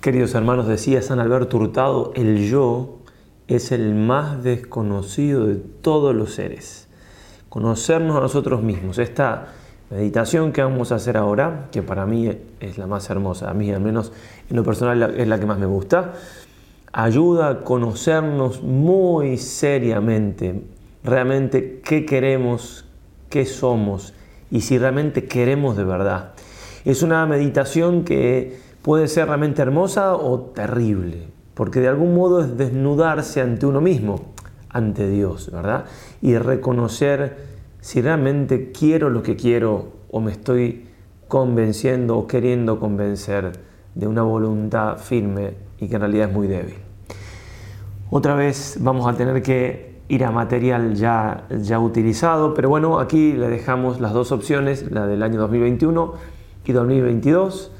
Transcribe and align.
Queridos 0.00 0.34
hermanos, 0.34 0.66
decía 0.66 1.02
San 1.02 1.20
Alberto 1.20 1.58
Hurtado, 1.58 2.12
el 2.16 2.48
yo 2.48 3.00
es 3.48 3.70
el 3.70 3.94
más 3.94 4.42
desconocido 4.42 5.46
de 5.46 5.56
todos 5.56 6.14
los 6.14 6.32
seres. 6.32 6.88
Conocernos 7.50 8.16
a 8.16 8.20
nosotros 8.20 8.62
mismos. 8.62 8.98
Esta 8.98 9.48
meditación 9.90 10.52
que 10.52 10.62
vamos 10.62 10.90
a 10.90 10.94
hacer 10.94 11.18
ahora, 11.18 11.68
que 11.70 11.82
para 11.82 12.06
mí 12.06 12.32
es 12.60 12.78
la 12.78 12.86
más 12.86 13.10
hermosa, 13.10 13.50
a 13.50 13.52
mí 13.52 13.70
al 13.70 13.82
menos 13.82 14.10
en 14.48 14.56
lo 14.56 14.64
personal 14.64 15.20
es 15.20 15.28
la 15.28 15.38
que 15.38 15.44
más 15.44 15.58
me 15.58 15.66
gusta, 15.66 16.14
ayuda 16.94 17.50
a 17.50 17.60
conocernos 17.60 18.62
muy 18.62 19.36
seriamente, 19.36 20.62
realmente 21.04 21.82
qué 21.84 22.06
queremos, 22.06 22.86
qué 23.28 23.44
somos 23.44 24.14
y 24.50 24.62
si 24.62 24.78
realmente 24.78 25.26
queremos 25.26 25.76
de 25.76 25.84
verdad. 25.84 26.32
Es 26.86 27.02
una 27.02 27.26
meditación 27.26 28.04
que 28.04 28.69
puede 28.82 29.08
ser 29.08 29.26
realmente 29.26 29.62
hermosa 29.62 30.14
o 30.14 30.40
terrible, 30.40 31.28
porque 31.54 31.80
de 31.80 31.88
algún 31.88 32.14
modo 32.14 32.40
es 32.40 32.56
desnudarse 32.56 33.40
ante 33.40 33.66
uno 33.66 33.80
mismo, 33.80 34.32
ante 34.68 35.08
Dios, 35.08 35.50
¿verdad? 35.52 35.84
Y 36.22 36.36
reconocer 36.36 37.36
si 37.80 38.00
realmente 38.00 38.72
quiero 38.72 39.10
lo 39.10 39.22
que 39.22 39.36
quiero 39.36 39.92
o 40.10 40.20
me 40.20 40.32
estoy 40.32 40.86
convenciendo 41.28 42.18
o 42.18 42.26
queriendo 42.26 42.78
convencer 42.78 43.52
de 43.94 44.06
una 44.06 44.22
voluntad 44.22 44.98
firme 44.98 45.54
y 45.78 45.88
que 45.88 45.94
en 45.94 46.00
realidad 46.00 46.28
es 46.28 46.34
muy 46.34 46.46
débil. 46.46 46.76
Otra 48.10 48.34
vez 48.34 48.78
vamos 48.80 49.06
a 49.06 49.16
tener 49.16 49.42
que 49.42 50.00
ir 50.08 50.24
a 50.24 50.32
material 50.32 50.94
ya, 50.94 51.46
ya 51.50 51.78
utilizado, 51.78 52.54
pero 52.54 52.68
bueno, 52.68 52.98
aquí 52.98 53.32
le 53.32 53.48
dejamos 53.48 54.00
las 54.00 54.12
dos 54.12 54.32
opciones, 54.32 54.90
la 54.90 55.06
del 55.06 55.22
año 55.22 55.40
2021 55.40 56.14
y 56.64 56.72
2022 56.72 57.72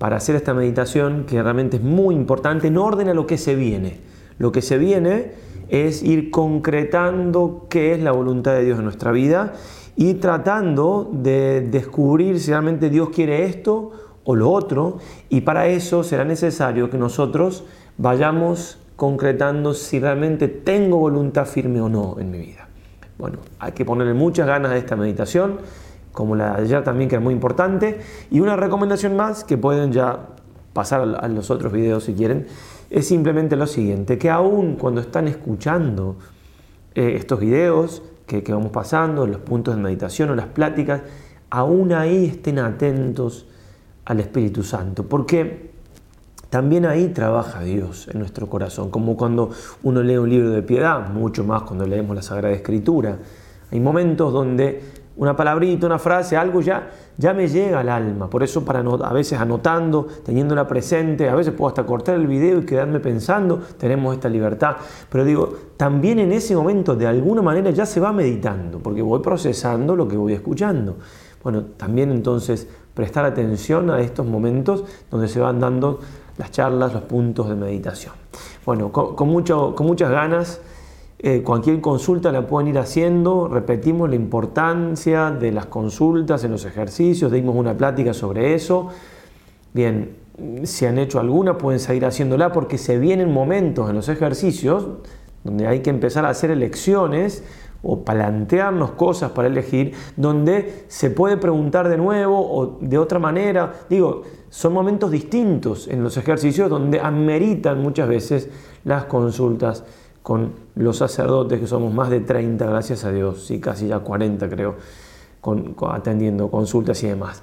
para 0.00 0.16
hacer 0.16 0.34
esta 0.34 0.54
meditación 0.54 1.26
que 1.26 1.42
realmente 1.42 1.76
es 1.76 1.82
muy 1.82 2.14
importante 2.14 2.68
en 2.68 2.78
orden 2.78 3.10
a 3.10 3.14
lo 3.14 3.26
que 3.26 3.36
se 3.36 3.54
viene. 3.54 4.00
Lo 4.38 4.50
que 4.50 4.62
se 4.62 4.78
viene 4.78 5.32
es 5.68 6.02
ir 6.02 6.30
concretando 6.30 7.66
qué 7.68 7.92
es 7.92 8.00
la 8.02 8.10
voluntad 8.10 8.54
de 8.54 8.64
Dios 8.64 8.78
en 8.78 8.84
nuestra 8.84 9.12
vida 9.12 9.52
y 9.96 10.14
tratando 10.14 11.10
de 11.12 11.68
descubrir 11.70 12.40
si 12.40 12.50
realmente 12.50 12.88
Dios 12.88 13.10
quiere 13.10 13.44
esto 13.44 13.90
o 14.24 14.34
lo 14.34 14.50
otro 14.50 15.00
y 15.28 15.42
para 15.42 15.66
eso 15.66 16.02
será 16.02 16.24
necesario 16.24 16.88
que 16.88 16.96
nosotros 16.96 17.64
vayamos 17.98 18.78
concretando 18.96 19.74
si 19.74 20.00
realmente 20.00 20.48
tengo 20.48 20.96
voluntad 20.96 21.44
firme 21.44 21.78
o 21.82 21.90
no 21.90 22.16
en 22.18 22.30
mi 22.30 22.38
vida. 22.38 22.70
Bueno, 23.18 23.36
hay 23.58 23.72
que 23.72 23.84
ponerle 23.84 24.14
muchas 24.14 24.46
ganas 24.46 24.72
a 24.72 24.78
esta 24.78 24.96
meditación 24.96 25.58
como 26.12 26.36
la 26.36 26.56
de 26.56 26.62
ayer 26.62 26.84
también, 26.84 27.08
que 27.08 27.16
es 27.16 27.22
muy 27.22 27.34
importante. 27.34 28.00
Y 28.30 28.40
una 28.40 28.56
recomendación 28.56 29.16
más, 29.16 29.44
que 29.44 29.56
pueden 29.56 29.92
ya 29.92 30.28
pasar 30.72 31.00
a 31.20 31.28
los 31.28 31.50
otros 31.50 31.72
videos 31.72 32.04
si 32.04 32.14
quieren, 32.14 32.46
es 32.90 33.06
simplemente 33.06 33.56
lo 33.56 33.66
siguiente, 33.66 34.18
que 34.18 34.30
aún 34.30 34.76
cuando 34.76 35.00
están 35.00 35.28
escuchando 35.28 36.16
eh, 36.94 37.14
estos 37.16 37.40
videos 37.40 38.02
que, 38.26 38.42
que 38.42 38.52
vamos 38.52 38.72
pasando, 38.72 39.26
los 39.26 39.40
puntos 39.40 39.76
de 39.76 39.82
meditación 39.82 40.30
o 40.30 40.34
las 40.34 40.46
pláticas, 40.46 41.02
aún 41.50 41.92
ahí 41.92 42.26
estén 42.26 42.58
atentos 42.58 43.46
al 44.04 44.20
Espíritu 44.20 44.62
Santo, 44.62 45.04
porque 45.04 45.70
también 46.50 46.84
ahí 46.84 47.08
trabaja 47.08 47.60
Dios 47.60 48.08
en 48.08 48.18
nuestro 48.18 48.48
corazón, 48.48 48.90
como 48.90 49.16
cuando 49.16 49.50
uno 49.84 50.02
lee 50.02 50.16
un 50.16 50.28
libro 50.28 50.50
de 50.50 50.62
piedad, 50.62 51.08
mucho 51.10 51.44
más 51.44 51.62
cuando 51.62 51.86
leemos 51.86 52.16
la 52.16 52.22
Sagrada 52.22 52.52
Escritura. 52.52 53.18
Hay 53.70 53.78
momentos 53.78 54.32
donde 54.32 54.82
una 55.16 55.36
palabrita, 55.36 55.86
una 55.86 55.98
frase, 55.98 56.36
algo 56.36 56.60
ya, 56.60 56.90
ya 57.16 57.34
me 57.34 57.48
llega 57.48 57.80
al 57.80 57.88
alma. 57.88 58.30
Por 58.30 58.42
eso 58.42 58.64
para 58.64 58.80
a 58.80 59.12
veces 59.12 59.38
anotando, 59.38 60.06
teniéndola 60.24 60.66
presente, 60.66 61.28
a 61.28 61.34
veces 61.34 61.52
puedo 61.52 61.68
hasta 61.68 61.84
cortar 61.84 62.14
el 62.14 62.26
video 62.26 62.60
y 62.60 62.64
quedarme 62.64 63.00
pensando, 63.00 63.60
tenemos 63.78 64.14
esta 64.14 64.28
libertad. 64.28 64.76
Pero 65.10 65.24
digo, 65.24 65.52
también 65.76 66.18
en 66.18 66.32
ese 66.32 66.54
momento 66.56 66.96
de 66.96 67.06
alguna 67.06 67.42
manera 67.42 67.70
ya 67.70 67.86
se 67.86 68.00
va 68.00 68.12
meditando, 68.12 68.78
porque 68.78 69.02
voy 69.02 69.20
procesando 69.20 69.94
lo 69.94 70.08
que 70.08 70.16
voy 70.16 70.32
escuchando. 70.32 70.96
Bueno, 71.42 71.64
también 71.76 72.10
entonces 72.10 72.68
prestar 72.94 73.24
atención 73.24 73.90
a 73.90 74.00
estos 74.00 74.26
momentos 74.26 74.84
donde 75.10 75.28
se 75.28 75.40
van 75.40 75.58
dando 75.58 76.00
las 76.38 76.50
charlas, 76.50 76.92
los 76.92 77.02
puntos 77.02 77.48
de 77.48 77.54
meditación. 77.54 78.14
Bueno, 78.64 78.92
con, 78.92 79.28
mucho, 79.28 79.74
con 79.74 79.86
muchas 79.86 80.10
ganas 80.10 80.60
eh, 81.22 81.42
cualquier 81.42 81.82
consulta 81.82 82.32
la 82.32 82.46
pueden 82.46 82.68
ir 82.68 82.78
haciendo, 82.78 83.46
repetimos 83.46 84.08
la 84.08 84.16
importancia 84.16 85.30
de 85.30 85.52
las 85.52 85.66
consultas 85.66 86.44
en 86.44 86.52
los 86.52 86.64
ejercicios, 86.64 87.30
dimos 87.30 87.56
una 87.56 87.76
plática 87.76 88.14
sobre 88.14 88.54
eso. 88.54 88.88
Bien, 89.74 90.16
si 90.64 90.86
han 90.86 90.96
hecho 90.96 91.20
alguna 91.20 91.58
pueden 91.58 91.78
seguir 91.78 92.06
haciéndola 92.06 92.52
porque 92.52 92.78
se 92.78 92.98
vienen 92.98 93.30
momentos 93.30 93.90
en 93.90 93.96
los 93.96 94.08
ejercicios 94.08 94.86
donde 95.44 95.66
hay 95.66 95.80
que 95.80 95.90
empezar 95.90 96.24
a 96.24 96.30
hacer 96.30 96.50
elecciones 96.50 97.44
o 97.82 98.02
plantearnos 98.02 98.92
cosas 98.92 99.32
para 99.32 99.48
elegir, 99.48 99.92
donde 100.16 100.84
se 100.88 101.10
puede 101.10 101.36
preguntar 101.36 101.88
de 101.90 101.98
nuevo 101.98 102.38
o 102.38 102.78
de 102.80 102.96
otra 102.96 103.18
manera. 103.18 103.74
Digo, 103.90 104.22
son 104.48 104.72
momentos 104.72 105.10
distintos 105.10 105.86
en 105.86 106.02
los 106.02 106.16
ejercicios 106.16 106.70
donde 106.70 106.98
ameritan 106.98 107.82
muchas 107.82 108.08
veces 108.08 108.48
las 108.84 109.04
consultas 109.04 109.84
con 110.22 110.52
los 110.74 110.98
sacerdotes, 110.98 111.60
que 111.60 111.66
somos 111.66 111.92
más 111.92 112.10
de 112.10 112.20
30, 112.20 112.66
gracias 112.66 113.04
a 113.04 113.12
Dios, 113.12 113.44
sí, 113.46 113.60
casi 113.60 113.88
ya 113.88 114.00
40 114.00 114.48
creo, 114.48 114.76
atendiendo 115.90 116.50
consultas 116.50 117.02
y 117.02 117.08
demás. 117.08 117.42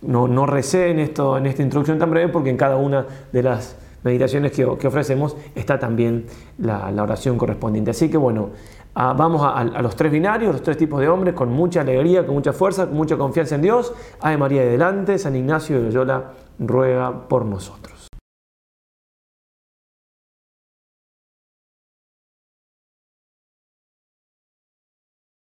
No, 0.00 0.28
no 0.28 0.46
recé 0.46 0.90
en, 0.90 0.98
esto, 0.98 1.36
en 1.36 1.46
esta 1.46 1.62
introducción 1.62 1.98
tan 1.98 2.10
breve 2.10 2.32
porque 2.32 2.50
en 2.50 2.56
cada 2.56 2.76
una 2.76 3.06
de 3.32 3.42
las 3.42 3.76
meditaciones 4.02 4.52
que, 4.52 4.64
ofrecemos 4.64 5.36
está 5.54 5.78
también 5.78 6.26
la, 6.58 6.90
oración 7.02 7.38
correspondiente. 7.38 7.90
Así 7.90 8.10
que 8.10 8.18
bueno, 8.18 8.50
ah, 8.94 9.14
vamos 9.16 9.42
a, 9.42 9.58
a, 9.58 9.82
los 9.82 9.96
tres 9.96 10.12
binarios, 10.12 10.52
los 10.52 10.62
tres 10.62 10.76
tipos 10.76 11.00
de 11.00 11.08
hombres, 11.08 11.34
con 11.34 11.50
mucha 11.50 11.80
alegría, 11.80 12.26
con 12.26 12.34
mucha 12.34 12.52
fuerza, 12.52 12.86
con 12.86 12.96
mucha 12.96 13.16
confianza 13.16 13.54
en 13.54 13.62
Dios. 13.62 13.94
Ave 14.20 14.36
María 14.36 14.62
de 14.62 14.70
delante, 14.70 15.18
San 15.18 15.36
Ignacio 15.36 15.78
de 15.78 15.84
Loyola 15.86 16.32
ruega 16.58 17.28
por 17.28 17.46
nosotros. 17.46 17.93